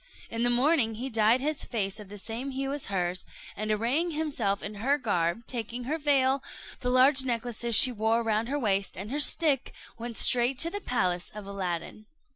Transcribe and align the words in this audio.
In 0.31 0.41
the 0.41 0.49
morning 0.49 0.95
he 0.95 1.11
dyed 1.11 1.41
his 1.41 1.63
face 1.63 1.99
of 1.99 2.09
the 2.09 2.17
same 2.17 2.49
hue 2.49 2.73
as 2.73 2.87
hers, 2.87 3.23
and 3.55 3.69
arraying 3.69 4.09
himself 4.09 4.63
in 4.63 4.73
her 4.81 4.97
garb, 4.97 5.45
taking 5.45 5.83
her 5.83 5.99
veil, 5.99 6.43
the 6.79 6.89
large 6.89 7.23
necklace 7.23 7.63
she 7.75 7.91
wore 7.91 8.23
round 8.23 8.49
her 8.49 8.57
waist, 8.57 8.97
and 8.97 9.11
her 9.11 9.19
stick, 9.19 9.75
went 9.99 10.17
straight 10.17 10.57
to 10.57 10.71
the 10.71 10.81
palace 10.81 11.31
of 11.35 11.45
Aladdin. 11.45 12.07